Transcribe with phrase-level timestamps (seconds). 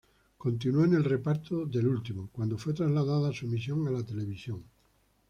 [0.39, 4.63] Continuó en el reparto del último, cuando fue trasladada su emisión a la televisión.